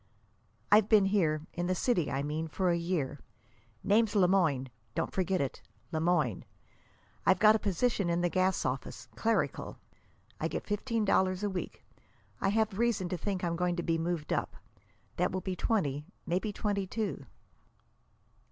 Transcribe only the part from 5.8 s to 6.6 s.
Le Moyne.